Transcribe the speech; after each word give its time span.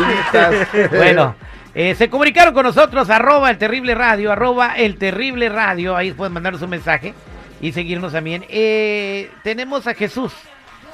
Bueno, 0.90 1.34
eh, 1.74 1.94
se 1.94 2.08
comunicaron 2.10 2.52
con 2.54 2.64
nosotros, 2.64 3.08
arroba 3.10 3.50
el 3.50 3.58
terrible 3.58 3.94
radio, 3.94 4.32
arroba 4.32 4.74
el 4.76 4.98
terrible 4.98 5.48
radio, 5.48 5.96
ahí 5.96 6.12
pueden 6.12 6.32
mandarnos 6.32 6.62
un 6.62 6.70
mensaje 6.70 7.14
y 7.60 7.72
seguirnos 7.72 8.12
también. 8.12 8.44
Eh, 8.48 9.30
tenemos 9.42 9.86
a 9.86 9.94
Jesús, 9.94 10.32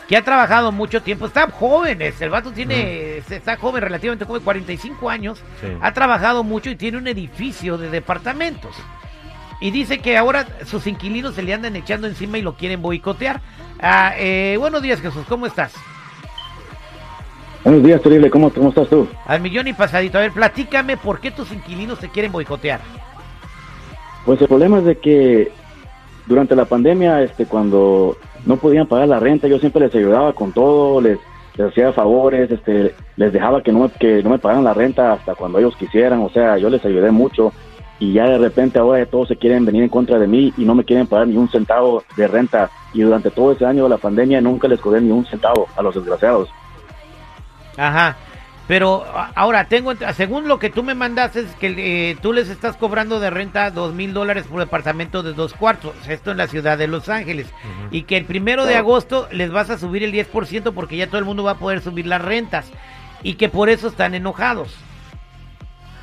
que 0.09 0.17
ha 0.17 0.23
trabajado 0.23 0.73
mucho 0.73 1.03
tiempo, 1.03 1.27
está 1.27 1.51
joven, 1.51 2.01
el 2.01 2.31
vato 2.31 2.53
tiene, 2.53 3.19
está 3.19 3.57
joven, 3.57 3.83
relativamente 3.83 4.25
joven, 4.25 4.43
45 4.43 5.11
años, 5.11 5.39
Sí. 5.61 5.67
ha 5.81 5.93
trabajado 5.93 6.45
mucho 6.45 6.71
y 6.71 6.77
tiene 6.77 6.99
un 6.99 7.07
edificio 7.09 7.77
de 7.79 7.91
departamentos. 7.91 8.75
Y 9.61 9.73
dice 9.73 9.99
que 9.99 10.17
ahora 10.17 10.47
sus 10.67 10.87
inquilinos 10.87 11.35
se 11.35 11.43
le 11.43 11.53
andan 11.53 11.75
echando 11.75 12.07
encima 12.07 12.39
y 12.39 12.43
lo 12.43 12.55
quieren 12.55 12.81
boicotear. 12.81 13.41
Ah, 13.81 14.13
eh, 14.17 14.55
buenos 14.59 14.83
días 14.83 15.01
Jesús, 15.01 15.25
¿cómo 15.29 15.47
estás? 15.47 15.73
Buenos 17.65 17.83
días, 17.83 18.01
terrible. 18.01 18.31
¿Cómo, 18.31 18.51
¿Cómo 18.51 18.69
estás 18.71 18.89
tú? 18.89 19.09
Al 19.27 19.41
millón 19.41 19.69
y 19.69 19.73
pasadito. 19.73 20.19
A 20.19 20.23
ver, 20.23 20.33
platícame 20.33 20.97
por 20.97 21.21
qué 21.21 21.31
tus 21.31 21.53
inquilinos 21.53 21.99
te 21.99 22.09
quieren 22.09 22.33
boicotear. 22.33 22.81
Pues 24.25 24.41
el 24.41 24.49
problema 24.49 24.79
es 24.79 24.85
de 24.85 24.99
que 24.99 25.51
durante 26.27 26.55
la 26.55 26.67
pandemia, 26.67 27.23
este, 27.23 27.47
cuando 27.47 28.17
no 28.45 28.57
podían 28.57 28.87
pagar 28.87 29.09
la 29.09 29.19
renta, 29.19 29.49
yo 29.49 29.59
siempre 29.59 29.87
les 29.87 29.95
ayudaba 29.95 30.33
con 30.35 30.53
todo, 30.53 31.01
les, 31.01 31.19
les 31.57 31.69
hacía 31.69 31.93
favores, 31.93 32.51
este, 32.51 32.95
les 33.17 33.33
dejaba 33.33 33.63
que 33.63 33.73
no, 33.73 33.81
me, 33.81 33.91
que 33.91 34.23
no 34.23 34.31
me 34.31 34.39
pagaran 34.39 34.65
la 34.65 34.75
renta 34.75 35.13
hasta 35.13 35.35
cuando 35.35 35.59
ellos 35.59 35.75
quisieran, 35.77 36.21
o 36.21 36.29
sea, 36.29 36.59
yo 36.59 36.71
les 36.71 36.85
ayudé 36.85 37.11
mucho 37.11 37.53
y 37.99 38.13
ya 38.13 38.29
de 38.29 38.39
repente 38.39 38.79
ahora 38.79 39.05
todos 39.07 39.29
se 39.29 39.37
quieren 39.37 39.65
venir 39.65 39.83
en 39.83 39.89
contra 39.89 40.19
de 40.19 40.27
mí 40.27 40.53
y 40.57 40.65
no 40.65 40.75
me 40.75 40.85
quieren 40.85 41.07
pagar 41.07 41.27
ni 41.27 41.37
un 41.37 41.49
centavo 41.49 42.05
de 42.17 42.29
renta 42.29 42.71
y 42.95 43.01
durante 43.01 43.31
todo 43.31 43.53
ese 43.53 43.67
año 43.67 43.85
de 43.85 43.91
la 43.91 43.99
pandemia 43.99 44.41
nunca 44.41 44.69
les 44.69 44.81
cobré 44.81 45.01
ni 45.01 45.11
un 45.11 45.27
centavo 45.27 45.67
a 45.77 45.83
los 45.83 45.95
desgraciados. 45.95 46.49
Ajá. 47.79 48.17
Pero 48.67 49.07
ahora, 49.35 49.65
tengo, 49.65 49.95
según 50.15 50.47
lo 50.47 50.59
que 50.59 50.69
tú 50.69 50.83
me 50.83 50.95
mandaste, 50.95 51.41
es 51.41 51.55
que 51.55 52.11
eh, 52.11 52.17
tú 52.21 52.35
les 52.35 52.51
estás 52.51 52.77
cobrando 52.77 53.19
de 53.19 53.31
renta 53.31 53.71
dos 53.71 53.95
mil 53.95 54.13
dólares 54.13 54.45
por 54.47 54.61
departamento 54.61 55.23
de 55.23 55.33
dos 55.33 55.55
cuartos. 55.55 55.95
Esto 56.07 56.33
en 56.33 56.37
la 56.37 56.49
ciudad 56.49 56.77
de 56.77 56.87
Los 56.87 57.09
Ángeles. 57.09 57.47
Y 57.91 58.03
que 58.03 58.19
el 58.19 58.27
primero 58.27 58.67
de 58.67 58.77
agosto 58.77 59.27
les 59.33 59.51
vas 59.51 59.71
a 59.71 59.79
subir 59.79 60.03
el 60.03 60.13
10% 60.13 60.75
porque 60.75 60.99
ya 60.99 61.07
todo 61.07 61.19
el 61.19 61.25
mundo 61.25 61.45
va 61.45 61.53
a 61.53 61.59
poder 61.59 61.81
subir 61.81 62.07
las 62.07 62.21
rentas. 62.21 62.71
Y 63.23 63.35
que 63.35 63.49
por 63.49 63.71
eso 63.71 63.89
están 63.89 64.15
enojados. 64.15 64.77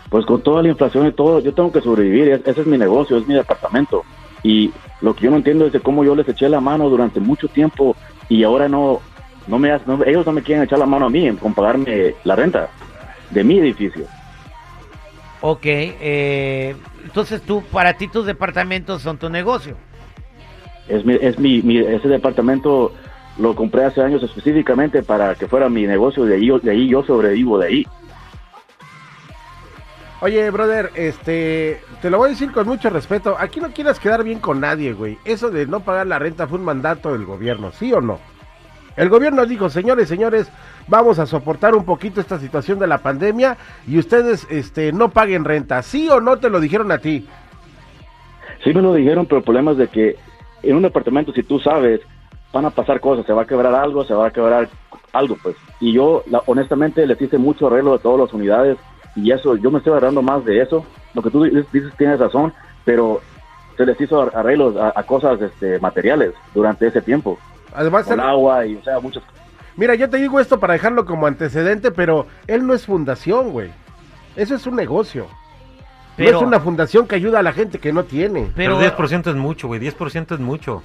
Pues 0.10 0.26
con 0.26 0.42
toda 0.42 0.64
la 0.64 0.70
inflación 0.70 1.06
y 1.08 1.12
todo, 1.12 1.40
yo 1.42 1.54
tengo 1.54 1.72
que 1.72 1.82
sobrevivir, 1.82 2.30
es- 2.30 2.42
ese 2.48 2.62
es 2.62 2.68
mi 2.68 2.78
negocio, 2.80 3.18
es 3.18 3.28
mi 3.28 3.36
departamento. 3.36 4.04
Y 4.42 4.72
lo 5.02 5.16
que 5.16 5.26
yo 5.26 5.30
no 5.32 5.38
entiendo 5.38 5.68
es 5.68 5.74
de 5.74 5.80
cómo 5.82 6.04
yo 6.04 6.16
les 6.16 6.28
eché 6.28 6.50
la 6.50 6.62
mano 6.62 6.90
durante 6.90 7.20
mucho 7.20 7.48
tiempo 7.48 7.96
y 8.30 8.44
ahora 8.44 8.68
no, 8.70 9.02
no 9.48 9.60
me, 9.60 9.70
no- 9.86 10.04
ellos 10.06 10.26
no 10.26 10.32
me 10.32 10.42
quieren 10.42 10.64
echar 10.64 10.80
la 10.80 10.86
mano 10.86 11.06
a 11.06 11.10
mí 11.10 11.28
en 11.28 11.38
con 11.38 11.54
pagarme 11.54 12.16
la 12.24 12.36
renta 12.36 12.70
de 13.32 13.44
mi 13.44 13.60
edificio. 13.60 14.06
Ok. 15.42 15.62
eh, 15.66 16.76
entonces 17.04 17.42
tú, 17.42 17.64
para 17.72 17.94
ti 17.98 18.08
tus 18.08 18.26
departamentos 18.26 19.02
son 19.02 19.18
tu 19.18 19.30
negocio. 19.30 19.78
Es 20.88 21.04
mi, 21.06 21.16
es 21.22 21.38
mi, 21.40 21.62
mi- 21.62 21.78
ese 21.80 22.08
departamento 22.08 22.94
lo 23.38 23.56
compré 23.56 23.86
hace 23.86 24.02
años 24.02 24.24
específicamente 24.24 25.04
para 25.04 25.36
que 25.36 25.48
fuera 25.48 25.68
mi 25.70 25.86
negocio, 25.86 26.26
de 26.26 26.36
ahí, 26.36 26.48
yo- 26.48 26.60
de 26.60 26.72
ahí 26.72 26.88
yo 26.90 27.04
sobrevivo 27.04 27.60
de 27.60 27.68
ahí. 27.68 27.88
Oye, 30.22 30.50
brother, 30.50 30.92
este, 30.96 31.82
te 32.02 32.10
lo 32.10 32.18
voy 32.18 32.28
a 32.28 32.32
decir 32.32 32.52
con 32.52 32.66
mucho 32.68 32.90
respeto. 32.90 33.36
Aquí 33.38 33.60
no 33.60 33.72
quieras 33.72 34.00
quedar 34.00 34.24
bien 34.24 34.40
con 34.40 34.60
nadie, 34.60 34.94
güey. 34.94 35.18
Eso 35.26 35.52
de 35.52 35.68
no 35.68 35.82
pagar 35.82 36.08
la 36.08 36.18
renta 36.18 36.48
fue 36.48 36.58
un 36.58 36.66
mandato 36.66 37.12
del 37.12 37.26
gobierno, 37.26 37.72
¿sí 37.74 37.92
o 37.94 38.02
no? 38.02 38.20
El 38.98 39.10
gobierno 39.10 39.46
dijo, 39.46 39.70
señores, 39.70 40.08
señores, 40.08 40.50
vamos 40.88 41.20
a 41.20 41.26
soportar 41.26 41.76
un 41.76 41.84
poquito 41.84 42.22
esta 42.22 42.40
situación 42.40 42.80
de 42.80 42.88
la 42.88 43.00
pandemia 43.00 43.58
y 43.88 43.98
ustedes, 44.00 44.48
este, 44.50 44.94
no 44.94 45.10
paguen 45.10 45.44
renta. 45.44 45.82
¿Sí 45.82 46.08
o 46.10 46.22
no 46.22 46.38
te 46.38 46.50
lo 46.50 46.60
dijeron 46.62 46.92
a 46.92 47.00
ti? 47.00 47.28
Sí 48.64 48.74
me 48.74 48.82
lo 48.82 48.94
dijeron, 48.94 49.26
pero 49.26 49.40
el 49.40 49.44
problema 49.44 49.72
es 49.72 49.78
de 49.78 49.88
que 49.90 50.16
en 50.64 50.76
un 50.78 50.82
departamento, 50.84 51.34
si 51.34 51.44
tú 51.44 51.60
sabes, 51.60 52.00
van 52.54 52.66
a 52.66 52.70
pasar 52.70 53.00
cosas, 53.02 53.26
se 53.26 53.34
va 53.34 53.42
a 53.42 53.48
quebrar 53.48 53.76
algo, 53.76 54.06
se 54.06 54.14
va 54.14 54.28
a 54.28 54.32
quebrar 54.32 54.70
algo, 55.12 55.38
pues. 55.44 55.56
Y 55.82 55.92
yo, 55.94 56.24
la- 56.28 56.42
honestamente, 56.46 57.06
les 57.06 57.22
hice 57.22 57.38
mucho 57.38 57.68
arreglo 57.68 57.94
de 57.94 58.00
todas 58.00 58.20
las 58.22 58.34
unidades 58.34 58.78
y 59.16 59.32
eso, 59.32 59.58
yo 59.58 59.72
me 59.72 59.80
estoy 59.80 59.92
agarrando 59.92 60.22
más 60.22 60.46
de 60.46 60.62
eso. 60.62 60.86
Lo 61.14 61.22
que 61.22 61.30
tú 61.30 61.44
dices, 61.44 61.94
tienes 61.98 62.20
razón, 62.20 62.54
pero 62.86 63.22
se 63.76 63.86
les 63.86 64.00
hizo 64.00 64.22
ar- 64.22 64.32
arreglos 64.34 64.78
a, 64.78 64.94
a 64.96 65.04
cosas 65.04 65.42
este, 65.42 65.80
materiales 65.80 66.34
durante 66.54 66.88
ese 66.88 67.02
tiempo. 67.02 67.38
Además, 67.76 68.06
Con 68.06 68.14
él- 68.20 68.26
agua 68.26 68.66
y, 68.66 68.76
o 68.76 68.84
sea, 68.84 69.00
muchas 69.00 69.24
mira, 69.78 69.96
yo 69.96 70.10
te 70.10 70.18
digo 70.18 70.40
esto 70.40 70.60
para 70.60 70.74
dejarlo 70.74 71.06
como 71.06 71.28
antecedente, 71.28 71.92
pero 71.92 72.28
él 72.48 72.66
no 72.66 72.74
es 72.74 72.86
fundación, 72.86 73.50
güey. 73.52 73.70
Eso 74.36 74.56
es 74.56 74.66
un 74.66 74.76
negocio. 74.76 75.28
Pero- 76.18 76.32
no 76.32 76.38
es 76.38 76.44
una 76.48 76.60
fundación 76.62 77.08
que 77.08 77.16
ayuda 77.16 77.40
a 77.40 77.44
la 77.44 77.52
gente 77.52 77.78
que 77.80 77.92
no 77.92 78.04
tiene. 78.06 78.48
Pero, 78.56 78.78
Pero, 78.78 78.80
10% 78.80 79.30
es 79.30 79.36
mucho, 79.36 79.68
güey. 79.68 79.80
10% 79.82 80.34
es 80.36 80.40
mucho. 80.40 80.82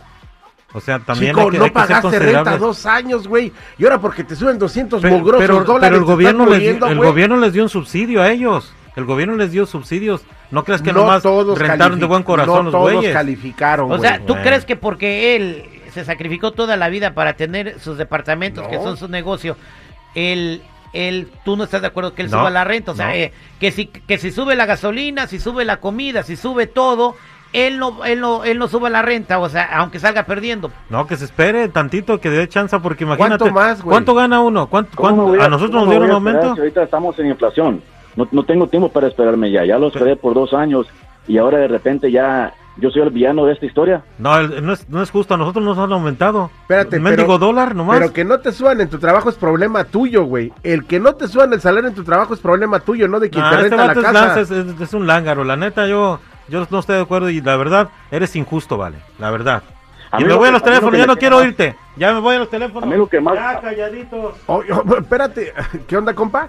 O 0.73 0.81
sea, 0.81 0.99
también 1.01 1.33
Chico, 1.35 1.41
hay 1.47 1.51
que, 1.51 1.59
no 1.59 1.65
hay 1.65 1.71
que 1.71 1.79
ser 1.81 1.87
pagaste 1.89 2.19
renta 2.19 2.57
dos 2.59 2.87
años, 2.87 3.27
güey. 3.29 3.53
Y 3.79 3.85
ahora 3.85 4.01
porque 4.01 4.23
te 4.25 4.37
suben 4.37 4.59
200 4.59 5.03
Pero, 5.03 5.19
mugrosos 5.19 5.41
pero- 5.47 5.65
dólares. 5.65 5.89
pero 5.89 5.97
el 5.97 6.05
gobierno, 6.05 6.47
les, 6.47 6.61
dio- 6.61 6.73
muriendo, 6.75 6.87
el 6.89 6.99
gobierno 6.99 7.37
les 7.39 7.53
dio 7.53 7.63
un 7.65 7.69
subsidio 7.69 8.23
a 8.23 8.31
ellos. 8.31 8.73
El 8.97 9.05
gobierno 9.05 9.35
les 9.37 9.53
dio 9.53 9.67
subsidios. 9.67 10.23
No 10.51 10.65
creas 10.65 10.83
que 10.83 10.93
no 10.93 11.01
nomás 11.03 11.23
todos 11.23 11.57
rentaron 11.59 11.99
de 12.01 12.07
buen 12.07 12.23
corazón 12.25 12.57
no 12.57 12.63
los 12.65 12.73
todos 12.73 12.93
güeyes. 12.93 13.13
calificaron, 13.13 13.87
o 13.87 13.97
güey. 13.97 14.01
sea, 14.01 14.19
¿tú 14.19 14.33
Bueno. 14.35 14.43
crees 14.43 14.65
que 14.65 14.75
porque 14.77 15.37
él 15.37 15.80
se 15.91 16.05
sacrificó 16.05 16.53
toda 16.53 16.77
la 16.77 16.89
vida 16.89 17.15
para 17.15 17.35
tener 17.35 17.79
sus 17.81 17.99
departamentos, 17.99 18.67
que 18.69 18.77
son 18.77 18.97
su 18.97 19.09
negocio, 19.09 19.57
él, 20.15 20.63
él, 20.93 21.29
tú 21.45 21.57
no 21.57 21.65
estás 21.65 21.81
de 21.83 21.87
acuerdo 21.89 22.15
que 22.15 22.23
él 22.23 22.31
No, 22.31 22.39
suba 22.39 22.51
la 22.51 22.65
renta? 22.65 22.93
O 22.93 22.95
sea, 22.95 23.09
no. 23.09 23.13
eh, 23.15 23.33
que, 23.59 23.71
si, 23.71 23.87
que 23.87 24.19
si 24.19 24.31
sube 24.31 24.57
la 24.57 24.67
gasolina, 24.67 25.27
si 25.27 25.39
sube 25.39 25.65
la 25.65 25.79
comida, 25.79 26.23
si 26.23 26.37
sube 26.37 26.67
todo, 26.67 27.15
él 27.53 27.79
no, 27.79 28.05
él 28.05 28.21
no, 28.21 28.45
él 28.45 28.59
no 28.59 28.69
suba 28.69 28.91
la 28.91 29.03
renta, 29.03 29.39
o 29.39 29.49
sea, 29.49 29.69
aunque 29.79 29.99
salga 29.99 30.25
perdiendo. 30.25 30.71
No, 30.89 31.07
que 31.07 31.17
se 31.17 31.25
espere 31.25 31.69
tantito, 31.69 32.21
que 32.21 32.31
dé 32.31 32.49
chance, 32.49 32.79
porque 32.81 33.05
imagínate. 33.05 33.39
¿Cuánto 33.39 33.55
más, 33.55 33.83
güey? 33.83 33.93
¿Cuánto 33.95 34.15
gana 34.15 34.41
uno? 34.41 34.69
¿Cuánto, 34.69 34.97
¿Cómo 34.97 35.09
me 35.11 35.17
cuánto- 35.17 35.33
voy 35.37 35.41
a 35.45 35.49
nosotros 35.49 35.75
nos 35.83 35.91
dieron 35.91 36.11
a 36.11 36.17
un 36.17 36.27
aumento? 36.29 36.55
si 36.55 36.61
ahorita 36.61 36.83
estamos 36.85 37.19
en 37.19 37.27
inflación. 37.27 37.83
No, 38.17 38.29
no 38.33 38.43
tengo 38.45 38.67
tiempo 38.67 38.89
para 38.89 39.07
esperarme 39.07 39.51
ya. 39.53 39.65
Ya 39.65 39.79
lo 39.79 39.89
esperé 39.89 40.17
por 40.17 40.35
dos 40.35 40.53
años 40.53 40.87
y 41.29 41.39
ahora 41.39 41.59
de 41.59 41.69
repente 41.69 42.11
ya 42.11 42.53
yo 42.81 42.91
soy 42.91 43.03
el 43.03 43.11
villano 43.11 43.45
de 43.47 43.53
esta 43.53 43.67
historia. 43.67 44.03
No, 44.19 44.37
el- 44.39 44.65
no, 44.65 44.73
es, 44.73 44.89
no 44.89 45.03
es 45.03 45.11
justo, 45.11 45.35
a 45.35 45.37
nosotros 45.37 45.65
nos 45.65 45.79
han 45.79 45.93
aumentado. 45.93 46.51
Espérate, 46.63 46.97
Un 46.97 47.03
mendigo 47.03 47.27
pero- 47.35 47.39
dólar 47.39 47.75
nomás. 47.75 47.99
Pero 48.01 48.13
que 48.13 48.25
no 48.25 48.41
te 48.41 48.53
suban 48.53 48.81
en 48.81 48.89
tu 48.89 48.99
trabajo 48.99 49.29
es 49.29 49.37
problema 49.37 49.85
tuyo, 49.85 50.25
güey. 50.25 50.53
El 50.63 50.85
que 50.87 50.99
no 51.01 51.15
te 51.15 51.29
suban 51.29 51.53
el 51.53 51.61
salario 51.61 51.89
en 51.89 51.95
tu 51.95 52.05
trabajo 52.05 52.35
es 52.35 52.41
problema 52.41 52.81
tuyo, 52.81 53.07
no 53.09 53.21
de 53.21 53.31
quien 53.31 53.45
Nah, 53.45 53.51
te 53.51 53.57
este 53.57 53.69
renta 53.69 53.77
la 53.77 53.87
vato 53.89 54.01
es, 54.01 54.07
casa. 54.07 54.41
es, 54.41 54.51
es- 54.51 54.81
es 54.81 54.95
un 54.95 55.07
lángaro. 55.07 55.45
La 55.45 55.57
neta, 55.57 55.87
yo, 55.87 56.19
yo 56.49 56.67
no 56.71 56.79
estoy 56.79 56.97
de 56.97 57.03
acuerdo 57.03 57.31
y 57.31 57.41
la 57.41 57.57
verdad, 57.57 57.89
eres 58.11 58.35
injusto, 58.37 58.77
vale. 58.77 58.97
La 59.19 59.31
verdad. 59.31 59.63
A 60.13 60.21
y 60.21 60.25
me 60.25 60.31
lo 60.31 60.39
voy 60.39 60.45
que- 60.45 60.49
a 60.49 60.53
los 60.53 60.63
a 60.63 60.65
mí 60.65 60.71
lo 60.71 60.75
teléfonos, 60.75 60.99
ya 60.99 61.07
no 61.07 61.17
quiero 61.17 61.37
oírte. 61.37 61.77
Ya 61.97 62.13
me 62.13 62.19
voy 62.21 62.35
a 62.35 62.39
los 62.41 62.51
teléfonos. 62.51 62.83
A 62.83 62.87
mí 62.87 62.97
lo 62.97 63.09
que 63.09 63.21
más- 63.21 63.35
Ya, 63.35 63.61
calladitos. 63.61 64.35
Oh, 64.47 64.61
oh, 64.73 64.97
espérate, 64.97 65.53
¿qué 65.87 65.97
onda, 65.97 66.15
compa? 66.15 66.49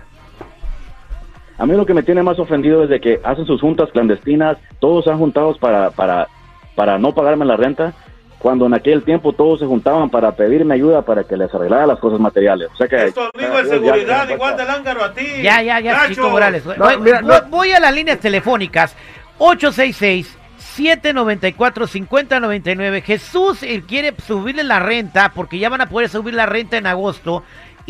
A 1.57 1.65
mí 1.65 1.75
lo 1.75 1.86
que 1.86 1.94
me 1.94 2.03
tiene 2.03 2.24
más 2.24 2.39
ofendido 2.39 2.83
es 2.83 2.89
de 2.89 3.00
que 3.00 3.19
hacen 3.24 3.45
sus 3.45 3.62
juntas 3.62 3.89
clandestinas, 3.92 4.57
todos 4.80 5.03
se 5.06 5.12
han 5.12 5.18
juntado 5.19 5.56
para, 5.57 5.92
para, 5.92 6.27
para 6.75 6.98
no 6.98 7.13
pagarme 7.13 7.45
la 7.45 7.56
renta, 7.56 7.94
cuando 8.39 8.65
en 8.65 8.74
aquel 8.74 9.03
tiempo 9.03 9.33
todos 9.33 9.59
se 9.59 9.68
juntaban 9.68 10.09
para 10.09 10.31
pedirme 10.31 10.74
ayuda 10.74 11.03
para 11.03 11.24
que 11.24 11.38
les 11.38 11.53
arreglara 11.53 11.86
las 11.86 12.00
cosas 12.00 12.19
materiales. 12.19 12.69
O 12.74 12.77
sea 12.77 12.88
que, 12.88 12.95
Es 13.06 13.13
tu 13.13 13.21
amigo 13.21 13.57
de 13.57 13.63
ya- 13.63 13.69
seguridad, 13.69 14.27
ya- 14.27 14.33
igual 14.33 14.57
de 14.57 14.65
lángaro 14.65 15.03
a 15.03 15.13
ti. 15.13 15.27
Ya, 15.44 15.62
ya, 15.62 15.80
ya. 15.80 16.07
Chico 16.09 16.30
Morales. 16.30 16.65
No, 16.65 16.74
voy, 16.77 16.98
mira, 17.00 17.21
voy- 17.21 17.30
no. 17.44 17.50
voy 17.50 17.71
a 17.74 17.80
las 17.80 17.94
líneas 17.94 18.18
telefónicas. 18.19 18.95
866 19.38 20.36
794 20.57 21.86
5099. 21.88 23.01
Jesús 23.01 23.62
él 23.63 23.83
quiere 23.83 24.13
subirle 24.25 24.63
la 24.63 24.80
renta 24.80 25.31
porque 25.36 25.59
ya 25.59 25.69
van 25.69 25.81
a 25.81 25.89
poder 25.89 26.09
subir 26.09 26.33
la 26.33 26.45
renta 26.47 26.77
en 26.77 26.88
agosto. 26.88 27.44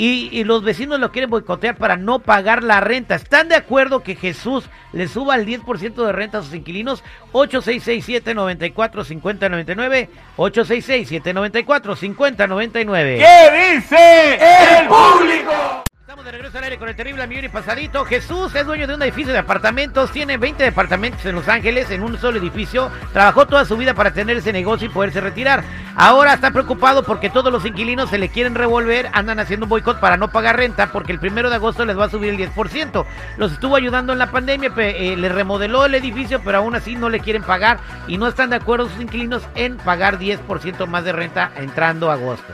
Y, 0.04 0.44
los 0.46 0.64
vecinos 0.64 1.00
lo 1.00 1.12
quieren 1.12 1.30
boicotear 1.30 1.78
para 1.78 1.96
no 1.96 2.18
pagar 2.18 2.64
la 2.64 2.80
renta. 2.80 3.14
¿Están 3.14 3.50
de 3.50 3.56
acuerdo 3.56 4.02
que 4.02 4.16
Jesús 4.16 4.68
le 4.94 5.08
suba 5.08 5.36
el 5.36 5.46
10% 5.46 5.94
de 5.94 6.12
renta 6.12 6.40
a 6.40 6.42
sus 6.42 6.56
inquilinos? 6.56 7.04
866-794-5099. 7.34 10.10
866-794-5099. 10.38 13.18
¿Qué 13.20 13.76
dice 13.76 14.40
el 14.80 14.88
público? 14.88 15.84
Estamos 16.12 16.26
de 16.26 16.32
regreso 16.34 16.58
al 16.58 16.66
aire 16.66 16.78
con 16.78 16.90
el 16.90 16.96
terrible 16.98 17.26
millón 17.26 17.46
y 17.46 17.48
pasadito. 17.48 18.04
Jesús 18.04 18.54
es 18.54 18.66
dueño 18.66 18.86
de 18.86 18.96
un 18.96 19.02
edificio 19.02 19.32
de 19.32 19.40
apartamentos, 19.40 20.12
tiene 20.12 20.36
20 20.36 20.62
departamentos 20.62 21.26
en 21.26 21.36
Los 21.36 21.48
Ángeles, 21.48 21.90
en 21.90 22.04
un 22.04 22.18
solo 22.18 22.38
edificio. 22.38 22.92
Trabajó 23.14 23.48
toda 23.48 23.64
su 23.64 23.78
vida 23.78 23.94
para 23.94 24.12
tener 24.12 24.36
ese 24.36 24.52
negocio 24.52 24.88
y 24.88 24.90
poderse 24.90 25.22
retirar. 25.22 25.64
Ahora 25.96 26.34
está 26.34 26.52
preocupado 26.52 27.04
porque 27.04 27.30
todos 27.30 27.50
los 27.50 27.66
inquilinos 27.66 28.10
se 28.10 28.18
le 28.18 28.28
quieren 28.28 28.56
revolver, 28.56 29.10
andan 29.14 29.40
haciendo 29.40 29.68
un 29.68 29.70
boicot 29.70 30.02
para 30.02 30.18
no 30.18 30.30
pagar 30.34 30.58
renta 30.58 30.92
porque 30.92 31.14
el 31.14 31.20
primero 31.20 31.50
de 31.50 31.56
agosto 31.56 31.86
les 31.86 31.98
va 31.98 32.08
a 32.08 32.10
subir 32.10 32.32
el 32.32 32.38
10%. 32.38 33.06
Los 33.38 33.54
estuvo 33.54 33.78
ayudando 33.78 34.12
en 34.12 34.20
la 34.20 34.32
pandemia, 34.32 34.74
eh, 34.76 35.16
le 35.16 35.30
remodeló 35.30 35.86
el 35.86 35.96
edificio, 35.96 36.42
pero 36.44 36.58
aún 36.58 36.76
así 36.76 36.98
no 36.98 37.08
le 37.08 37.22
quieren 37.22 37.44
pagar 37.44 37.80
y 38.10 38.18
no 38.18 38.28
están 38.28 38.50
de 38.50 38.58
acuerdo 38.58 38.90
sus 38.90 39.00
inquilinos 39.00 39.44
en 39.56 39.78
pagar 39.78 40.20
10% 40.20 40.88
más 40.88 41.06
de 41.06 41.14
renta 41.14 41.54
entrando 41.56 42.12
agosto. 42.12 42.54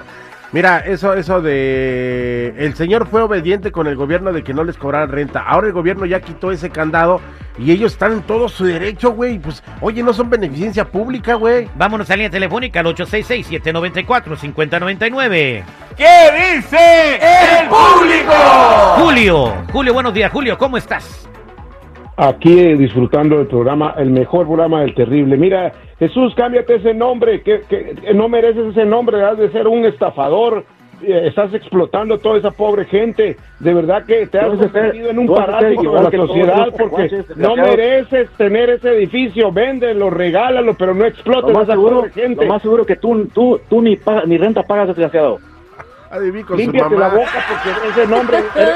Mira, 0.53 0.79
eso, 0.79 1.13
eso 1.13 1.41
de 1.41 2.53
el 2.57 2.73
señor 2.75 3.07
fue 3.07 3.21
obediente 3.21 3.71
con 3.71 3.87
el 3.87 3.97
gobierno 3.97 4.31
de 4.31 4.43
que 4.43 4.53
no 4.53 4.63
les 4.63 4.77
cobraran 4.77 5.11
renta. 5.11 5.41
Ahora 5.41 5.67
el 5.67 5.73
gobierno 5.73 6.05
ya 6.05 6.21
quitó 6.21 6.51
ese 6.51 6.69
candado 6.69 7.19
y 7.57 7.71
ellos 7.71 7.93
están 7.93 8.11
en 8.13 8.21
todo 8.21 8.47
su 8.47 8.65
derecho, 8.65 9.11
güey. 9.11 9.39
Pues, 9.39 9.61
oye, 9.81 10.03
no 10.03 10.13
son 10.13 10.29
beneficencia 10.29 10.85
pública, 10.85 11.33
güey. 11.33 11.67
Vámonos 11.75 12.09
a 12.09 12.15
línea 12.15 12.29
telefónica 12.29 12.79
al 12.79 12.85
866-794-5099. 12.87 15.63
¿Qué 15.97 16.53
dice 16.55 17.15
el 17.15 17.67
público? 17.67 18.33
Julio, 18.99 19.53
Julio, 19.71 19.93
buenos 19.93 20.13
días. 20.13 20.31
Julio, 20.31 20.57
¿cómo 20.57 20.77
estás? 20.77 21.27
Aquí 22.17 22.59
eh, 22.59 22.75
disfrutando 22.75 23.37
del 23.37 23.47
programa, 23.47 23.93
el 23.97 24.09
mejor 24.09 24.45
programa 24.47 24.81
del 24.81 24.93
terrible. 24.95 25.37
Mira, 25.37 25.71
Jesús, 25.99 26.33
cámbiate 26.35 26.75
ese 26.75 26.93
nombre, 26.93 27.41
que, 27.41 27.61
que 27.69 28.13
no 28.13 28.27
mereces 28.27 28.65
ese 28.71 28.85
nombre, 28.85 29.23
has 29.23 29.37
de 29.37 29.49
ser 29.51 29.67
un 29.67 29.85
estafador. 29.85 30.63
eh, 31.03 31.27
Estás 31.27 31.53
explotando 31.53 32.17
toda 32.17 32.37
esa 32.39 32.51
pobre 32.51 32.85
gente. 32.85 33.37
De 33.59 33.73
verdad 33.73 34.03
que 34.05 34.25
te 34.27 34.39
has 34.39 34.47
convertido 34.49 35.09
en 35.11 35.19
un 35.19 35.27
parásito 35.27 35.93
de 35.93 36.03
la 36.03 36.11
sociedad 36.27 36.67
porque 36.77 37.23
no 37.35 37.55
mereces 37.55 38.29
tener 38.31 38.69
ese 38.71 38.95
edificio. 38.97 39.51
Véndelo, 39.51 40.09
regálalo, 40.09 40.73
pero 40.75 40.93
no 40.95 41.01
Lo 41.01 41.07
explotes 41.07 41.51
a 41.51 41.53
más 41.53 41.63
esa 41.63 41.73
seguro, 41.73 41.95
pobre 41.97 42.11
gente. 42.11 42.45
lo 42.45 42.51
más 42.53 42.61
seguro 42.63 42.85
que 42.85 42.95
tú, 42.95 43.27
tú, 43.33 43.59
tú 43.69 43.81
ni, 43.81 43.95
paga- 43.95 44.23
ni 44.25 44.37
renta 44.37 44.63
pagas, 44.63 44.87
desgraciado. 44.87 45.37
Límpiate 46.55 46.95
la 46.97 47.09
boca 47.09 47.31
porque 47.49 47.89
ese 48.01 48.07
nombre 48.07 48.37
eres, 48.55 48.75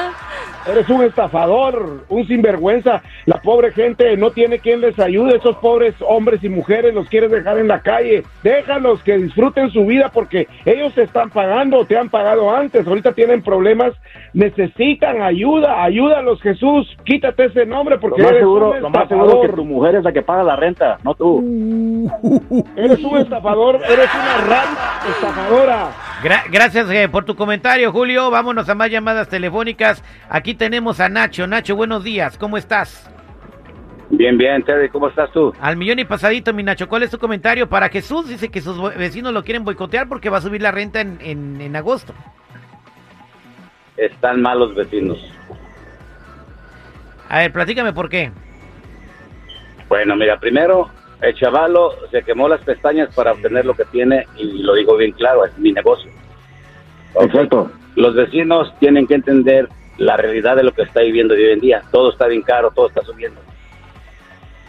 eres 0.70 0.90
un 0.90 1.04
estafador, 1.04 2.06
un 2.10 2.28
sinvergüenza. 2.28 3.02
La 3.26 3.42
pobre 3.42 3.72
gente 3.72 4.16
no 4.18 4.32
tiene 4.32 4.60
quien 4.60 4.82
les 4.82 4.98
ayude. 5.00 5.38
Esos 5.38 5.58
pobres 5.58 5.96
hombres 6.02 6.44
y 6.44 6.50
mujeres 6.50 6.94
los 6.94 7.08
quieres 7.10 7.32
dejar 7.32 7.58
en 7.58 7.68
la 7.68 7.82
calle. 7.82 8.24
Déjalos 8.44 9.02
que 9.04 9.18
disfruten 9.18 9.70
su 9.72 9.86
vida 9.86 10.10
porque 10.14 10.48
ellos 10.66 10.94
te 10.94 11.04
están 11.04 11.30
pagando, 11.30 11.86
te 11.86 11.98
han 11.98 12.10
pagado 12.10 12.56
antes. 12.56 12.88
Ahorita 12.88 13.14
tienen 13.14 13.42
problemas, 13.42 13.94
necesitan 14.34 15.22
ayuda. 15.22 15.84
Ayúdalos, 15.84 16.42
Jesús. 16.42 16.88
Quítate 17.04 17.46
ese 17.46 17.66
nombre 17.66 17.96
Lo 17.96 18.02
porque 18.02 18.22
más, 18.22 18.32
eres 18.32 18.42
seguro, 18.42 18.72
un 18.72 18.82
lo 18.82 18.90
más 18.90 19.08
seguro 19.08 19.42
que 19.42 19.50
tu 19.50 19.66
mujer 19.66 19.96
es 19.96 20.04
la 20.04 20.12
que 20.12 20.22
paga 20.22 20.44
la 20.44 20.56
renta, 20.56 20.98
no 21.04 21.16
tú. 21.16 21.42
Eres 22.76 23.04
un 23.04 23.18
estafador, 23.18 23.76
eres 23.76 24.10
una 24.14 24.38
rata 24.48 25.00
estafadora. 25.10 26.11
Gra- 26.22 26.44
gracias 26.52 26.90
eh, 26.92 27.10
por 27.10 27.26
tu 27.26 27.36
comentario, 27.36 27.92
Julio. 27.92 28.30
Vámonos 28.30 28.70
a 28.70 28.76
más 28.76 28.90
llamadas 28.92 29.28
telefónicas. 29.30 30.04
Aquí 30.30 30.54
tenemos 30.54 31.00
a 31.00 31.10
Nacho. 31.10 31.48
Nacho, 31.48 31.76
buenos 31.76 32.04
días. 32.04 32.38
¿Cómo 32.38 32.58
estás? 32.58 33.10
Bien, 34.10 34.38
bien, 34.38 34.62
Terry, 34.64 34.90
¿cómo 34.90 35.08
estás 35.08 35.32
tú? 35.32 35.54
Al 35.62 35.78
millón 35.78 36.00
y 36.00 36.06
pasadito, 36.06 36.54
mi 36.54 36.64
Nacho. 36.64 36.88
¿Cuál 36.88 37.04
es 37.04 37.10
tu 37.12 37.18
comentario 37.18 37.68
para 37.70 37.90
Jesús? 37.90 38.28
Dice 38.28 38.50
que 38.50 38.62
sus 38.62 38.78
vecinos 38.96 39.34
lo 39.34 39.44
quieren 39.44 39.64
boicotear 39.64 40.08
porque 40.08 40.30
va 40.30 40.38
a 40.38 40.42
subir 40.42 40.62
la 40.62 40.72
renta 40.72 41.02
en, 41.02 41.18
en- 41.22 41.62
en 41.62 41.76
agosto. 41.76 42.14
Están 43.98 44.42
malos 44.42 44.76
vecinos. 44.76 45.18
A 47.30 47.40
ver, 47.40 47.54
platícame 47.54 47.94
por 47.94 48.10
qué. 48.10 48.32
Bueno, 49.88 50.16
mira, 50.16 50.38
primero, 50.40 50.90
el 51.22 51.36
chavalo 51.36 51.94
se 52.10 52.24
quemó 52.24 52.48
las 52.50 52.62
pestañas 52.62 53.14
para 53.14 53.32
obtener 53.34 53.66
lo 53.66 53.74
que 53.76 53.86
tiene 53.86 54.26
y 54.38 54.64
lo 54.64 54.74
digo 54.74 54.98
bien 54.98 55.12
claro, 55.12 55.46
es 55.46 55.58
mi 55.58 55.72
negocio. 55.72 56.12
Exacto. 57.20 57.72
Los 57.96 58.16
vecinos 58.16 58.74
tienen 58.80 59.06
que 59.06 59.16
entender 59.16 59.68
la 59.98 60.18
realidad 60.18 60.56
de 60.56 60.64
lo 60.64 60.72
que 60.72 60.84
está 60.84 61.02
viviendo 61.02 61.34
hoy 61.34 61.52
en 61.52 61.60
día. 61.60 61.82
Todo 61.92 62.12
está 62.12 62.28
bien 62.28 62.42
caro, 62.42 62.72
todo 62.72 62.88
está 62.88 63.02
subiendo. 63.04 63.40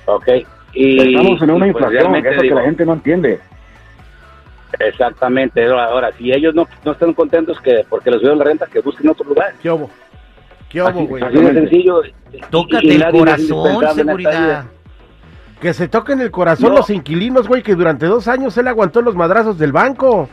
Ok. 0.07 0.29
Y, 0.75 1.15
Estamos 1.15 1.43
en 1.43 1.51
una 1.51 1.69
y 1.69 1.73
pues 1.73 1.85
inflación, 1.85 2.17
eso 2.17 2.29
digo, 2.43 2.43
que 2.43 2.61
la 2.61 2.63
gente 2.65 2.85
no 2.87 2.93
entiende. 2.95 3.41
Exactamente. 4.79 5.65
Ahora, 5.67 6.11
si 6.19 6.33
ellos 6.33 6.55
no, 6.55 6.67
no 6.85 6.93
están 6.93 7.13
contentos 7.15 7.61
que 7.61 7.85
porque 7.89 8.11
les 8.11 8.19
subieron 8.21 8.39
la 8.39 8.45
renta, 8.45 8.67
que 8.67 8.81
busquen 8.81 9.09
otro 9.11 9.27
lugar. 9.27 9.53
¿Qué 9.63 9.71
hubo? 9.71 9.91
¿Qué 10.69 10.81
hubo, 10.81 10.89
Así, 10.89 11.07
güey? 11.07 11.23
así 11.23 11.39
de 11.39 11.53
sencillo. 11.55 12.03
Tócate 12.51 12.87
Y- 12.87 12.91
y 12.93 13.03
el 13.03 13.11
corazón, 13.11 13.95
seguridad. 13.95 14.65
Que 15.63 15.73
se 15.73 15.89
toquen 15.89 16.21
el 16.21 16.31
corazón 16.31 16.71
No. 16.71 16.77
los 16.79 16.91
inquilinos, 16.91 17.47
güey, 17.49 17.63
que 17.63 17.75
durante 17.77 18.07
dos 18.07 18.27
años 18.29 18.59
él 18.59 18.67
aguantó 18.69 19.01
los 19.01 19.15
madrazos 19.15 19.57
del 19.59 19.73
banco. 19.73 20.29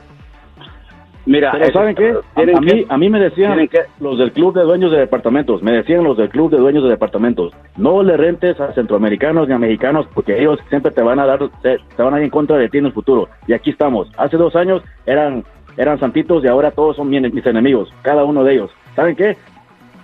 Mira, 1.25 1.51
Pero 1.51 1.71
¿saben 1.71 1.93
qué? 1.95 2.09
A, 2.09 2.35
tienen 2.37 2.57
a 2.57 2.61
mí, 2.61 2.85
a 2.89 2.97
mí 2.97 3.09
me 3.09 3.19
decían 3.19 3.55
que- 3.67 3.83
los 3.99 4.17
del 4.17 4.31
club 4.31 4.55
de 4.55 4.63
dueños 4.63 4.91
de 4.91 4.97
departamentos, 4.97 5.61
me 5.61 5.71
decían 5.73 6.03
los 6.03 6.17
del 6.17 6.29
club 6.29 6.49
de 6.49 6.57
dueños 6.57 6.81
de 6.83 6.89
departamentos, 6.89 7.53
no 7.77 8.01
le 8.01 8.17
rentes 8.17 8.59
a 8.59 8.73
centroamericanos 8.73 9.47
ni 9.47 9.53
a 9.53 9.59
mexicanos 9.59 10.07
porque 10.15 10.39
ellos 10.41 10.57
siempre 10.69 10.91
te 10.91 11.03
van 11.03 11.19
a 11.19 11.27
dar, 11.27 11.39
te, 11.61 11.77
te 11.95 12.01
van 12.01 12.15
a 12.15 12.17
ir 12.17 12.23
en 12.23 12.29
contra 12.31 12.57
de 12.57 12.67
ti 12.67 12.79
en 12.79 12.87
el 12.87 12.93
futuro. 12.93 13.29
Y 13.45 13.53
aquí 13.53 13.69
estamos. 13.69 14.09
Hace 14.17 14.37
dos 14.37 14.55
años 14.55 14.81
eran 15.05 15.43
eran 15.77 15.99
santitos 15.99 16.43
y 16.43 16.47
ahora 16.47 16.71
todos 16.71 16.95
son 16.95 17.09
mi- 17.09 17.21
mis 17.21 17.45
enemigos, 17.45 17.93
cada 18.01 18.23
uno 18.23 18.43
de 18.43 18.53
ellos. 18.55 18.71
¿Saben 18.95 19.15
qué? 19.15 19.37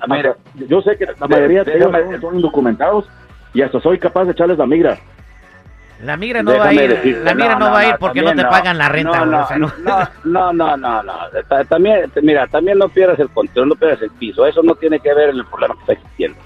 Mira, 0.07 0.35
yo 0.69 0.81
sé 0.83 0.95
que 0.95 1.05
la 1.05 1.13
de- 1.13 1.35
mayoría 1.35 1.63
de 1.63 1.75
ellos 1.77 1.91
déjame- 1.91 2.11
son, 2.11 2.21
son 2.21 2.35
indocumentados 2.35 3.09
y 3.53 3.61
hasta 3.63 3.79
soy 3.81 3.97
capaz 3.97 4.25
de 4.25 4.33
echarles 4.33 4.57
la 4.59 4.67
migra. 4.67 4.97
La 6.03 6.17
migra 6.17 6.43
no 6.43 6.57
va 6.57 6.65
a 6.67 6.73
ir, 6.73 6.89
decirte, 6.89 7.23
la 7.23 7.33
migra 7.33 7.55
no, 7.57 7.71
va 7.71 7.79
a 7.79 7.87
ir 7.87 7.95
porque 7.99 8.21
no 8.21 8.35
te 8.35 8.43
pagan 8.43 8.77
la 8.77 8.89
renta. 8.89 9.25
No, 9.25 9.25
no, 9.25 9.47
no. 9.57 9.71
no, 9.79 10.09
no, 10.25 10.53
no, 10.53 10.77
no, 10.77 11.03
no. 11.03 11.13
Ta- 11.47 11.63
También, 11.63 12.11
mira, 12.21 12.47
también 12.47 12.77
no 12.77 12.89
pierdas 12.89 13.17
el 13.19 13.29
control, 13.29 13.69
no 13.69 13.75
pierdas 13.75 14.01
el 14.01 14.11
piso. 14.11 14.45
Eso 14.45 14.61
no 14.61 14.75
tiene 14.75 14.99
que 14.99 15.13
ver 15.13 15.29
en 15.29 15.37
el 15.37 15.45
problema 15.45 15.73
que 15.75 15.79
está 15.81 15.93
existiendo. 15.93 16.37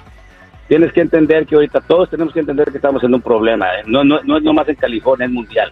Tienes 0.68 0.94
que 0.94 1.02
entender 1.02 1.48
que 1.48 1.56
ahorita 1.56 1.82
todos 1.82 2.10
tenemos 2.12 2.32
que 2.32 2.42
entender 2.42 2.70
que 2.70 2.78
estamos 2.78 3.04
en 3.04 3.12
un 3.16 3.22
problema. 3.22 3.66
¿eh? 3.80 3.84
No, 3.88 4.04
no, 4.04 4.20
no 4.24 4.38
es 4.38 4.44
nomás 4.44 4.70
en 4.70 4.76
California, 4.76 5.26
es 5.26 5.32
mundial. 5.32 5.72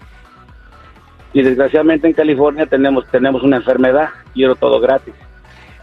Y 1.33 1.43
desgraciadamente 1.43 2.07
en 2.07 2.13
California 2.13 2.65
tenemos 2.65 3.05
tenemos 3.11 3.43
una 3.43 3.57
enfermedad, 3.57 4.09
quiero 4.33 4.55
todo 4.55 4.79
gratis. 4.79 5.13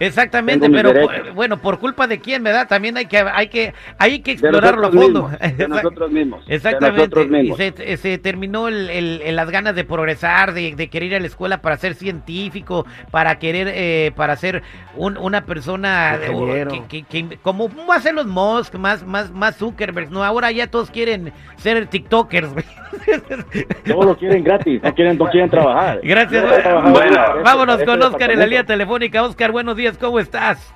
Exactamente, 0.00 0.69
pero 0.70 0.93
derechos. 0.93 1.35
bueno, 1.35 1.60
por 1.60 1.79
culpa 1.79 2.06
de 2.06 2.19
quién, 2.20 2.43
¿verdad? 2.43 2.67
También 2.69 2.96
hay 2.96 3.06
que 3.06 3.19
hay 3.19 3.48
que 3.48 3.72
hay 3.98 4.20
que 4.20 4.32
explorarlo 4.32 4.89
a 4.89 4.91
fondo. 4.91 5.29
mismos, 5.29 5.56
de 5.56 5.69
nosotros 5.69 6.10
mismos. 6.10 6.44
Exactamente. 6.48 6.98
nosotros 6.98 7.27
Y 7.27 7.29
mismos. 7.31 7.58
se, 7.58 7.96
se 7.96 8.19
terminó 8.19 8.69
el, 8.69 8.91
el- 8.91 9.22
el- 9.24 9.36
las 9.36 9.51
ganas 9.51 9.74
de 9.74 9.84
progresar, 9.84 10.53
de, 10.53 10.74
de 10.74 10.89
querer 10.89 11.08
ir 11.10 11.15
a 11.17 11.20
la 11.20 11.27
escuela 11.27 11.58
para 11.63 11.77
ser 11.77 11.94
científico, 11.94 12.86
para 13.10 13.39
querer, 13.39 13.69
eh, 13.72 14.13
para 14.17 14.36
ser 14.36 14.63
un- 14.96 15.17
una 15.19 15.44
persona 15.44 16.19
de- 16.19 16.67
que, 16.89 17.05
que- 17.05 17.27
que- 17.29 17.39
como 17.39 17.69
ser 18.01 18.15
los 18.15 18.27
Musk, 18.27 18.74
más, 18.77 19.05
más, 19.06 19.31
más 19.31 19.56
Zuckerberg, 19.56 20.10
¿no? 20.10 20.24
Ahora 20.24 20.51
ya 20.51 20.67
todos 20.67 20.91
quieren 20.91 21.32
ser 21.56 21.86
TikTokers. 21.86 22.48
Todos 23.86 24.06
lo 24.06 24.17
quieren 24.17 24.44
gratis, 24.44 24.81
no 24.82 24.94
quieren, 24.94 25.19
no 25.19 25.27
quieren 25.27 25.51
trabajar. 25.51 26.01
Gracias. 26.03 26.43
No 26.43 26.48
quieren 26.48 26.63
trabajar. 26.63 26.93
Bueno, 26.93 27.15
Para 27.17 27.32
eso- 27.34 27.43
Vámonos 27.44 27.77
para 27.77 27.86
con 27.86 28.03
Oscar 28.03 28.31
en 28.31 28.39
la 28.39 28.46
línea 28.46 28.65
telefónica. 28.65 29.22
Oscar, 29.24 29.51
buenos 29.53 29.77
días, 29.77 29.83
¿cómo 29.93 30.19
estás? 30.19 30.72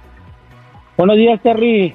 Buenos 0.96 1.16
días, 1.16 1.40
Terry. 1.42 1.94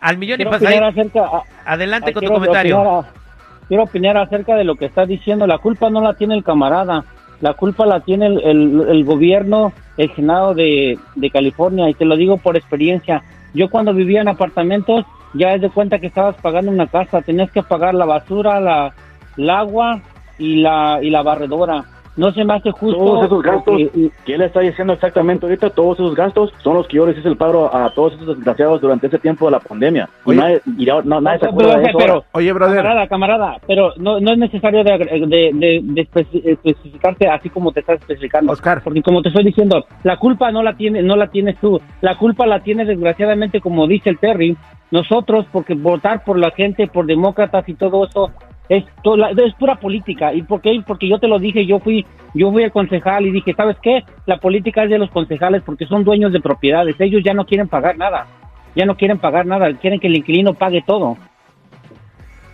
Al 0.00 0.16
millón 0.18 0.34
y 0.40 0.44
Quiero 0.44 0.50
pasadito. 0.50 0.84
acerca, 0.86 1.20
a- 1.26 1.72
Adelante 1.72 2.10
a- 2.10 2.14
con 2.14 2.24
tu 2.24 2.32
comentario. 2.32 2.78
opinar 2.80 2.94
a- 3.04 3.66
quiero 3.68 3.82
opinar 3.84 4.16
acerca 4.16 4.56
de 4.56 4.64
lo 4.64 4.76
que 4.76 4.86
está 4.86 5.04
diciendo. 5.04 5.46
La 5.46 5.58
culpa 5.58 5.90
no 5.90 6.00
la 6.00 6.14
tiene 6.14 6.34
el 6.34 6.44
camarada. 6.44 7.04
La 7.40 7.54
culpa 7.54 7.86
la 7.86 8.00
tiene 8.00 8.26
el, 8.26 8.40
el- 8.40 8.86
el 8.88 9.04
gobierno, 9.04 9.72
el 9.96 10.14
Senado 10.14 10.54
de, 10.54 10.98
de 11.16 11.30
California. 11.30 11.88
Y 11.90 11.94
te 11.94 12.04
lo 12.04 12.16
digo 12.16 12.38
por 12.38 12.56
experiencia. 12.56 13.22
Yo 13.52 13.68
cuando 13.68 13.92
vivía 13.92 14.20
en 14.22 14.28
apartamentos, 14.28 15.04
ya 15.34 15.54
es 15.54 15.60
de 15.60 15.70
cuenta 15.70 15.98
que 15.98 16.06
estabas 16.06 16.36
pagando 16.36 16.70
una 16.70 16.86
casa. 16.86 17.20
Tenías 17.22 17.50
que 17.50 17.62
pagar 17.62 17.94
la 17.94 18.04
basura, 18.06 18.60
la, 18.60 18.94
el 19.36 19.50
agua 19.50 20.00
y 20.38 20.56
la, 20.62 20.98
y 21.02 21.10
la 21.10 21.22
barredora. 21.22 21.84
No 22.16 22.32
se 22.32 22.44
me 22.44 22.54
hace 22.54 22.70
justo. 22.72 22.98
Todos 22.98 23.24
esos 23.26 23.42
gastos 23.42 23.64
porque- 23.82 24.10
que 24.26 24.34
él 24.34 24.42
está 24.42 24.60
diciendo 24.60 24.92
exactamente 24.92 25.46
ahorita, 25.46 25.70
todos 25.70 25.98
esos 25.98 26.14
gastos 26.14 26.52
son 26.62 26.74
los 26.74 26.86
que 26.88 26.96
yo 26.96 27.06
les 27.06 27.16
hice 27.16 27.28
el 27.28 27.36
paro 27.36 27.74
a 27.74 27.88
todos 27.94 28.14
esos 28.14 28.36
desgraciados 28.36 28.80
durante 28.80 29.06
ese 29.06 29.18
tiempo 29.18 29.46
de 29.46 29.52
la 29.52 29.60
pandemia. 29.60 30.08
Y 30.26 30.30
Oye. 30.30 30.38
nadie, 30.38 30.60
y 30.76 30.88
ahora- 30.90 31.06
no, 31.06 31.20
nadie 31.20 31.38
se 31.38 31.46
Pero, 31.46 31.52
acuerda 31.52 31.78
de 31.78 31.84
eso. 31.88 31.98
pero-. 31.98 32.24
Oye, 32.32 32.52
brother. 32.52 32.76
Camarada, 32.76 33.06
camarada, 33.08 33.56
pero 33.66 33.92
no, 33.96 34.20
no 34.20 34.32
es 34.32 34.38
necesario 34.38 34.82
de, 34.84 34.98
de, 34.98 35.50
de- 35.54 35.80
de 35.82 36.08
especi- 36.10 36.42
especificarte 36.44 37.28
así 37.28 37.48
como 37.48 37.72
te 37.72 37.80
estás 37.80 38.00
especificando. 38.00 38.52
Oscar. 38.52 38.82
Porque 38.82 39.02
como 39.02 39.22
te 39.22 39.28
estoy 39.28 39.44
diciendo, 39.44 39.84
la 40.02 40.16
culpa 40.18 40.50
no 40.50 40.62
la 40.62 40.74
tiene, 40.74 41.02
no 41.02 41.16
la 41.16 41.28
tienes 41.28 41.56
tú. 41.60 41.80
La 42.00 42.18
culpa 42.18 42.44
la 42.46 42.60
tiene 42.60 42.84
desgraciadamente, 42.84 43.60
como 43.60 43.86
dice 43.86 44.10
el 44.10 44.18
Terry, 44.18 44.56
nosotros, 44.90 45.46
porque 45.52 45.74
votar 45.74 46.24
por 46.24 46.38
la 46.38 46.50
gente, 46.50 46.88
por 46.88 47.06
demócratas 47.06 47.68
y 47.68 47.74
todo 47.74 48.04
eso, 48.06 48.30
es, 48.70 48.84
to- 49.02 49.16
la- 49.18 49.30
es 49.32 49.54
pura 49.58 49.74
política. 49.74 50.32
¿Y 50.32 50.42
por 50.42 50.62
qué? 50.62 50.82
Porque 50.86 51.06
yo 51.08 51.18
te 51.18 51.28
lo 51.28 51.38
dije, 51.38 51.66
yo 51.66 51.78
fui, 51.80 52.06
yo 52.32 52.50
fui 52.50 52.62
el 52.62 52.70
concejal 52.72 53.26
y 53.26 53.30
dije, 53.32 53.52
¿sabes 53.54 53.76
qué? 53.82 54.04
La 54.24 54.38
política 54.38 54.84
es 54.84 54.90
de 54.90 54.98
los 54.98 55.10
concejales 55.10 55.62
porque 55.66 55.84
son 55.86 56.04
dueños 56.04 56.32
de 56.32 56.40
propiedades. 56.40 56.96
Ellos 56.98 57.20
ya 57.22 57.34
no 57.34 57.44
quieren 57.44 57.68
pagar 57.68 57.98
nada. 57.98 58.26
Ya 58.74 58.86
no 58.86 58.96
quieren 58.96 59.18
pagar 59.18 59.44
nada, 59.46 59.70
quieren 59.74 59.98
que 60.00 60.06
el 60.06 60.16
inquilino 60.16 60.54
pague 60.54 60.82
todo. 60.86 61.18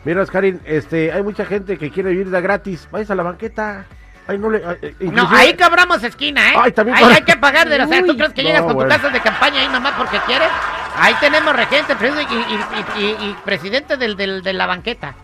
Mira, 0.04 0.22
Oscarín, 0.22 0.60
este, 0.64 1.12
hay 1.12 1.22
mucha 1.22 1.44
gente 1.44 1.76
que 1.78 1.90
quiere 1.90 2.10
vivir 2.10 2.30
de 2.30 2.40
gratis. 2.40 2.88
Vayas 2.90 3.10
a 3.10 3.14
la 3.14 3.22
banqueta. 3.24 3.84
Ay, 4.28 4.38
no 4.38 4.50
le. 4.50 4.62
ay, 4.64 4.76
eh, 4.82 4.94
No, 5.12 5.28
ahí 5.30 5.54
cobramos 5.54 6.02
esquina, 6.02 6.40
¿eh? 6.52 6.54
Ay, 6.56 6.72
también 6.72 6.96
ahí 6.96 7.04
hay 7.12 7.22
que 7.22 7.36
pagar 7.36 7.68
de 7.68 7.78
la... 7.78 7.84
O 7.84 7.88
sea, 7.88 8.00
¿tú 8.04 8.12
Uy, 8.12 8.16
crees 8.16 8.32
que 8.32 8.42
no, 8.42 8.48
llegas 8.48 8.62
con 8.62 8.74
bueno. 8.74 8.88
tu 8.90 8.96
casa 8.96 9.10
de 9.12 9.20
campaña 9.20 9.60
ahí 9.60 9.68
nomás 9.68 9.92
porque 9.98 10.16
quieres? 10.26 10.48
Ahí 10.98 11.14
tenemos 11.20 11.54
regente 11.54 11.92
y- 12.00 13.02
y- 13.02 13.04
y- 13.04 13.30
y 13.30 13.36
presidente 13.44 13.96
del, 13.96 14.16
del- 14.16 14.42
de 14.42 14.52
la 14.52 14.66
banqueta. 14.66 15.14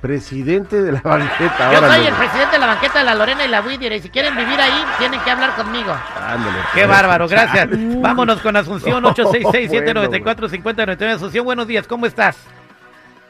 Presidente 0.00 0.80
de 0.80 0.92
la 0.92 1.00
banqueta. 1.00 1.72
Yo 1.72 1.78
órale. 1.78 1.94
soy 1.94 2.06
el 2.06 2.14
presidente 2.14 2.52
de 2.52 2.58
la 2.58 2.66
banqueta 2.66 2.98
de 3.00 3.04
la 3.04 3.14
Lorena 3.16 3.44
y 3.44 3.48
la 3.48 3.60
Widier 3.62 3.92
y 3.94 4.00
si 4.00 4.08
quieren 4.10 4.36
vivir 4.36 4.60
ahí, 4.60 4.84
tienen 4.98 5.20
que 5.20 5.30
hablar 5.30 5.54
conmigo. 5.56 5.92
Ándale, 6.16 6.58
Qué 6.72 6.84
pues. 6.84 6.88
bárbaro, 6.88 7.26
gracias. 7.26 7.68
Vámonos 8.00 8.40
con 8.40 8.54
Asunción 8.56 9.02
No, 9.02 9.12
866-794-5099. 9.14 11.14
Asunción, 11.14 11.44
buenos 11.44 11.66
días, 11.66 11.88
¿cómo 11.88 12.06
estás? 12.06 12.36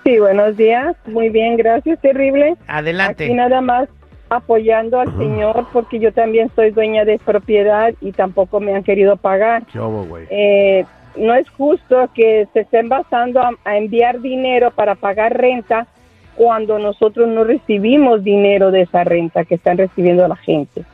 Sí, 0.05 0.19
buenos 0.19 0.57
días. 0.57 0.95
Muy 1.07 1.29
bien, 1.31 1.57
gracias. 1.57 2.01
Terrible. 2.01 2.57
Adelante. 2.67 3.29
nada 3.35 3.61
más 3.61 3.89
apoyando 4.31 5.01
al 5.01 5.17
señor 5.17 5.67
porque 5.73 5.99
yo 5.99 6.13
también 6.13 6.51
soy 6.55 6.71
dueña 6.71 7.07
de 7.07 7.19
propiedad 7.19 7.95
y 8.03 8.13
tampoco 8.13 8.61
me 8.61 8.75
han 8.75 8.85
querido 8.85 9.17
pagar. 9.17 9.65
¿Qué 9.73 9.79
güey? 9.79 10.27
Eh, 10.29 10.85
no 11.17 11.35
es 11.35 11.49
justo 11.51 12.11
que 12.15 12.47
se 12.53 12.61
estén 12.61 12.91
basando 12.91 13.41
a, 13.41 13.53
a 13.65 13.77
enviar 13.79 14.21
dinero 14.21 14.71
para 14.71 14.97
pagar 14.97 15.33
renta 15.35 15.87
cuando 16.38 16.78
nosotros 16.78 17.26
no 17.28 17.42
recibimos 17.42 18.23
dinero 18.23 18.71
de 18.71 18.83
esa 18.83 19.02
renta 19.02 19.45
que 19.45 19.57
están 19.57 19.76
recibiendo 19.76 20.26
la 20.28 20.37
gente. 20.37 20.85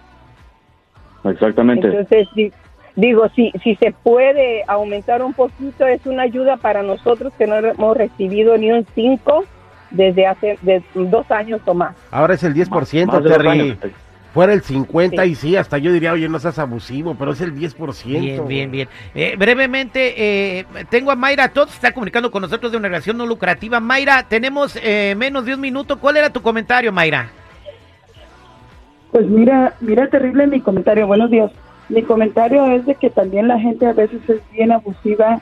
Exactamente. 1.23 1.87
Entonces, 1.87 2.29
di- 2.35 2.51
digo, 2.97 3.29
si, 3.37 3.53
si 3.63 3.77
se 3.77 3.93
puede 4.03 4.65
aumentar 4.67 5.23
un 5.23 5.35
poquito, 5.35 5.87
es 5.87 6.05
una 6.07 6.23
ayuda 6.23 6.57
para 6.57 6.83
nosotros 6.83 7.35
que 7.37 7.47
no 7.47 7.57
hemos 7.59 7.95
recibido 7.95 8.57
ni 8.57 8.73
un 8.73 8.87
5 8.95 9.45
desde 9.91 10.27
hace 10.27 10.59
de 10.63 10.83
dos 10.95 11.31
años 11.31 11.61
o 11.67 11.75
más. 11.75 11.95
Ahora 12.11 12.35
es 12.35 12.43
el 12.43 12.55
10%, 12.55 13.07
Más 13.07 13.23
Terry. 13.23 13.79
Fuera 14.35 14.53
el 14.53 14.63
50 14.63 15.23
Sí. 15.23 15.31
y 15.31 15.35
sí, 15.37 15.57
hasta 15.57 15.79
yo 15.79 15.93
diría, 15.93 16.13
oye, 16.13 16.29
no 16.29 16.41
seas 16.41 16.59
abusivo, 16.59 17.15
pero 17.15 17.31
es 17.31 17.41
el 17.41 17.55
10%. 17.55 18.21
Bien, 18.21 18.49
bien, 18.49 18.71
bien. 18.73 18.89
Eh, 19.15 19.37
brevemente, 19.39 20.59
eh, 20.59 20.67
tengo 20.91 21.13
a 21.13 21.15
Mayra 21.15 21.51
Todd, 21.51 21.69
se 21.69 21.77
está 21.77 21.93
comunicando 21.93 22.33
con 22.33 22.43
nosotros 22.43 22.73
de 22.73 22.79
una 22.79 22.89
relación 22.89 23.17
no 23.17 23.27
lucrativa. 23.27 23.79
Mayra, 23.79 24.25
tenemos 24.29 24.77
eh, 24.83 25.15
menos 25.17 25.45
de 25.45 25.55
un 25.55 25.61
minuto. 25.61 26.01
¿Cuál 26.01 26.17
era 26.17 26.31
tu 26.31 26.43
comentario, 26.43 26.91
Mayra? 26.91 27.31
Pues 29.13 29.25
mira, 29.29 29.75
mira 29.81 30.09
terrible 30.09 30.49
mi 30.49 30.61
comentario. 30.61 31.07
Buenos 31.07 31.31
días. 31.31 31.53
Mi 31.89 32.03
comentario 32.03 32.67
es 32.73 32.85
de 32.87 32.97
que 32.97 33.11
también 33.11 33.47
la 33.47 33.61
gente 33.61 33.87
a 33.87 33.93
veces 33.93 34.21
es 34.29 34.41
bien 34.51 34.73
abusiva. 34.73 35.41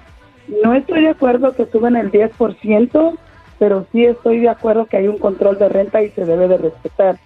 No 0.63 0.75
estoy 0.75 1.01
de 1.01 1.09
acuerdo 1.09 1.55
que 1.55 1.65
suban 1.65 1.97
el 1.97 2.13
10%, 2.13 3.19
pero 3.59 3.87
sí 3.91 4.05
estoy 4.05 4.41
de 4.41 4.51
acuerdo 4.51 4.85
que 4.85 4.99
hay 4.99 5.09
un 5.09 5.17
control 5.17 5.59
de 5.59 5.71
renta 5.71 6.03
y 6.03 6.11
se 6.11 6.27
debe 6.27 6.47
de 6.47 6.59
respetar. 6.59 7.17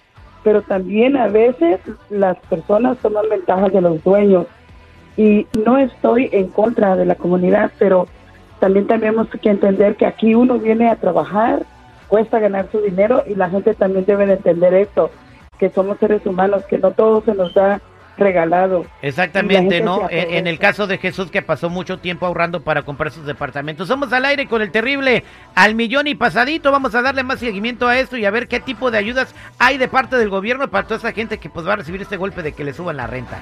Pero 0.46 0.62
también 0.62 1.16
a 1.16 1.26
veces 1.26 1.80
las 2.08 2.36
personas 2.48 2.98
toman 2.98 3.28
ventaja 3.28 3.68
de 3.68 3.80
los 3.80 4.04
dueños. 4.04 4.46
Y 5.16 5.44
no 5.64 5.76
estoy 5.76 6.28
en 6.30 6.50
contra 6.50 6.94
de 6.94 7.04
la 7.04 7.16
comunidad, 7.16 7.72
pero 7.80 8.06
también 8.60 8.86
tenemos 8.86 9.26
que 9.28 9.50
entender 9.50 9.96
que 9.96 10.06
aquí 10.06 10.36
uno 10.36 10.60
viene 10.60 10.88
a 10.88 10.94
trabajar, 10.94 11.66
cuesta 12.06 12.38
ganar 12.38 12.68
su 12.70 12.80
dinero 12.80 13.24
y 13.26 13.34
la 13.34 13.50
gente 13.50 13.74
también 13.74 14.04
debe 14.04 14.24
de 14.24 14.34
entender 14.34 14.72
esto, 14.74 15.10
que 15.58 15.68
somos 15.70 15.98
seres 15.98 16.24
humanos, 16.24 16.64
que 16.66 16.78
no 16.78 16.92
todo 16.92 17.22
se 17.22 17.34
nos 17.34 17.52
da 17.52 17.80
regalado. 18.16 18.86
Exactamente, 19.02 19.80
¿no? 19.80 20.08
En, 20.10 20.34
en 20.34 20.46
el 20.46 20.58
caso 20.58 20.86
de 20.86 20.98
Jesús 20.98 21.30
que 21.30 21.42
pasó 21.42 21.70
mucho 21.70 21.98
tiempo 21.98 22.26
ahorrando 22.26 22.62
para 22.62 22.82
comprar 22.82 23.12
sus 23.12 23.26
departamentos. 23.26 23.88
Somos 23.88 24.12
al 24.12 24.24
aire 24.24 24.46
con 24.46 24.62
el 24.62 24.70
terrible 24.70 25.24
al 25.54 25.74
millón 25.74 26.06
y 26.06 26.14
pasadito. 26.14 26.72
Vamos 26.72 26.94
a 26.94 27.02
darle 27.02 27.22
más 27.22 27.40
seguimiento 27.40 27.86
a 27.88 27.98
esto 27.98 28.16
y 28.16 28.24
a 28.24 28.30
ver 28.30 28.48
qué 28.48 28.60
tipo 28.60 28.90
de 28.90 28.98
ayudas 28.98 29.34
hay 29.58 29.78
de 29.78 29.88
parte 29.88 30.16
del 30.16 30.28
gobierno 30.28 30.68
para 30.68 30.86
toda 30.86 30.98
esa 30.98 31.12
gente 31.12 31.38
que 31.38 31.50
pues 31.50 31.66
va 31.66 31.74
a 31.74 31.76
recibir 31.76 32.02
este 32.02 32.16
golpe 32.16 32.42
de 32.42 32.52
que 32.52 32.64
le 32.64 32.72
suban 32.72 32.96
la 32.96 33.06
renta. 33.06 33.38